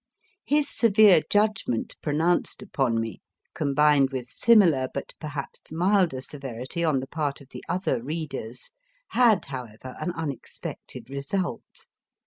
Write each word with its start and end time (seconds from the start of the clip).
His 0.45 0.67
severe 0.67 1.21
judgment 1.29 1.95
pronounced 2.01 2.63
upon 2.63 2.99
me, 2.99 3.21
combined 3.53 4.09
with 4.09 4.29
similar, 4.31 4.87
but 4.91 5.13
perhaps 5.19 5.71
milder, 5.71 6.21
severity 6.21 6.83
on 6.83 7.01
the 7.01 7.07
part 7.07 7.39
of 7.39 7.49
the 7.49 7.63
other 7.69 8.01
readers, 8.01 8.71
had, 9.09 9.45
however, 9.45 9.95
an 9.99 10.11
unexpected 10.13 11.11
result. 11.11 11.85